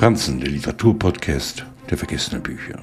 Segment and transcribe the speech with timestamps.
[0.00, 2.80] Franzen, der Literaturpodcast der vergessenen Bücher.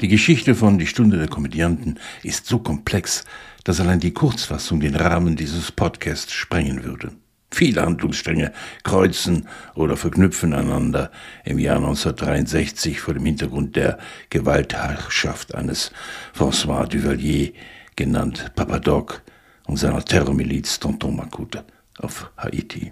[0.00, 3.24] Die Geschichte von Die Stunde der Komödianten ist so komplex,
[3.62, 7.12] dass allein die Kurzfassung den Rahmen dieses Podcasts sprengen würde.
[7.52, 8.52] Viele Handlungsstränge
[8.82, 11.12] kreuzen oder verknüpfen einander
[11.44, 13.96] im Jahr 1963 vor dem Hintergrund der
[14.28, 15.92] Gewaltherrschaft eines
[16.36, 17.52] François Duvalier,
[17.94, 19.22] genannt Papa Doc,
[19.68, 21.64] und seiner Terrormiliz Tonton Makute
[21.98, 22.90] auf Haiti.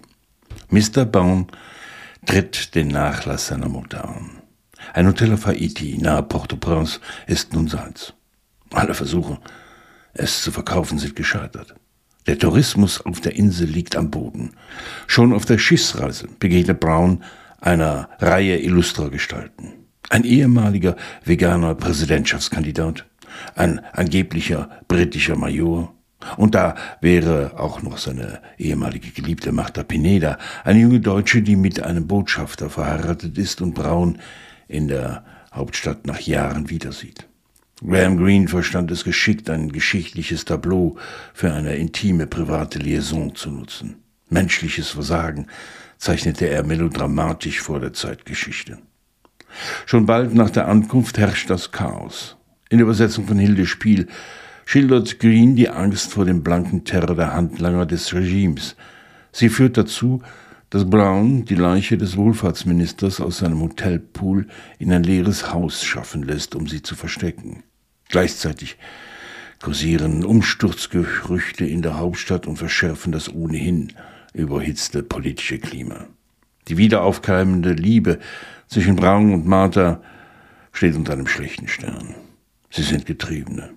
[0.69, 1.03] Mr.
[1.03, 1.47] Baum
[2.27, 4.41] tritt den Nachlass seiner Mutter an.
[4.93, 8.13] Ein Hotel auf Haiti nahe Port-au-Prince ist nun seins.
[8.71, 9.39] Alle Versuche,
[10.13, 11.73] es zu verkaufen, sind gescheitert.
[12.27, 14.51] Der Tourismus auf der Insel liegt am Boden.
[15.07, 17.23] Schon auf der Schiffsreise begegnet Brown
[17.61, 19.73] einer Reihe illustrer Gestalten.
[20.09, 23.05] Ein ehemaliger veganer Präsidentschaftskandidat,
[23.55, 25.93] ein angeblicher britischer Major,
[26.35, 31.81] und da wäre auch noch seine ehemalige Geliebte Marta Pineda, eine junge Deutsche, die mit
[31.81, 34.19] einem Botschafter verheiratet ist und Braun
[34.67, 37.27] in der Hauptstadt nach Jahren wiedersieht.
[37.85, 40.97] Graham Greene verstand es geschickt, ein geschichtliches Tableau
[41.33, 43.97] für eine intime private Liaison zu nutzen.
[44.29, 45.47] Menschliches Versagen
[45.97, 48.79] zeichnete er melodramatisch vor der Zeitgeschichte.
[49.85, 52.35] Schon bald nach der Ankunft herrscht das Chaos.
[52.69, 54.07] In der Übersetzung von Hilde Spiel
[54.67, 58.75] schildert Green die Angst vor dem blanken Terror der Handlanger des Regimes.
[59.31, 60.21] Sie führt dazu,
[60.69, 64.45] dass Brown die Leiche des Wohlfahrtsministers aus seinem Hotelpool
[64.77, 67.63] in ein leeres Haus schaffen lässt, um sie zu verstecken.
[68.09, 68.77] Gleichzeitig
[69.63, 73.93] kursieren Umsturzgerüchte in der Hauptstadt und verschärfen das ohnehin
[74.33, 76.07] überhitzte politische Klima.
[76.67, 78.19] Die wiederaufkeimende Liebe
[78.67, 80.01] zwischen Brown und Martha
[80.73, 82.15] steht unter einem schlechten Stern.
[82.69, 83.69] Sie sind Getriebene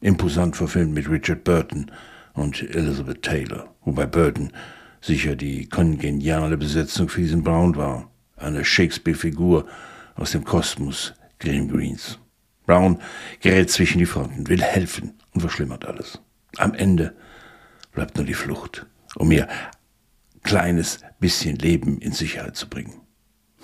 [0.00, 1.90] imposant verfilmt mit Richard Burton
[2.34, 4.52] und Elizabeth Taylor, wobei Burton
[5.00, 9.66] sicher die kongeniale Besetzung für diesen Brown war, eine Shakespeare-Figur
[10.14, 12.18] aus dem Kosmos Graham Greens.
[12.66, 13.00] Brown
[13.40, 16.20] gerät zwischen die Fronten, will helfen und verschlimmert alles.
[16.56, 17.14] Am Ende
[17.92, 19.48] bleibt nur die Flucht, um ihr
[20.42, 23.05] kleines bisschen Leben in Sicherheit zu bringen.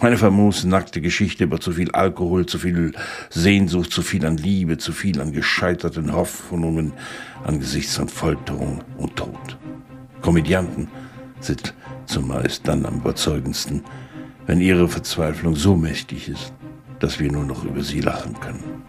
[0.03, 2.91] Meine famos nackte Geschichte über zu viel Alkohol, zu viel
[3.31, 6.93] Sehnsucht, zu viel an Liebe, zu viel an gescheiterten Hoffnungen
[7.45, 9.57] angesichts von Folterung und Tod.
[10.21, 10.89] Komödianten
[11.39, 11.73] sind
[12.07, 13.85] zumeist dann am überzeugendsten,
[14.47, 16.53] wenn ihre Verzweiflung so mächtig ist,
[16.99, 18.83] dass wir nur noch über sie lachen können.